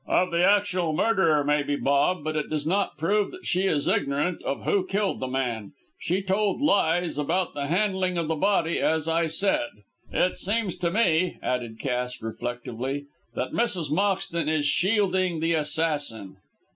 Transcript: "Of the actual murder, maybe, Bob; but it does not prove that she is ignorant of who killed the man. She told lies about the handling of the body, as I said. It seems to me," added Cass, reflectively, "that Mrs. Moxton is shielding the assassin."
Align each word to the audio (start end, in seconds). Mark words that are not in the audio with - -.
"Of 0.07 0.31
the 0.31 0.43
actual 0.43 0.93
murder, 0.93 1.43
maybe, 1.43 1.75
Bob; 1.75 2.23
but 2.23 2.35
it 2.35 2.49
does 2.49 2.65
not 2.65 2.97
prove 2.97 3.29
that 3.29 3.45
she 3.45 3.67
is 3.67 3.87
ignorant 3.87 4.41
of 4.41 4.63
who 4.63 4.83
killed 4.83 5.19
the 5.19 5.27
man. 5.27 5.73
She 5.99 6.23
told 6.23 6.59
lies 6.59 7.19
about 7.19 7.53
the 7.53 7.67
handling 7.67 8.17
of 8.17 8.27
the 8.27 8.33
body, 8.33 8.79
as 8.79 9.07
I 9.07 9.27
said. 9.27 9.69
It 10.11 10.37
seems 10.37 10.75
to 10.77 10.89
me," 10.89 11.37
added 11.43 11.77
Cass, 11.79 12.19
reflectively, 12.19 13.05
"that 13.35 13.51
Mrs. 13.51 13.91
Moxton 13.91 14.49
is 14.49 14.65
shielding 14.65 15.39
the 15.39 15.53
assassin." 15.53 16.37